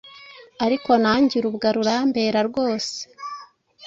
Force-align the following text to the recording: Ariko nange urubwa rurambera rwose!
Ariko 0.65 0.89
nange 1.01 1.33
urubwa 1.37 1.67
rurambera 1.75 2.39
rwose! 2.49 2.95